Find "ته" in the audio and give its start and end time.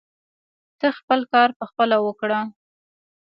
0.79-0.87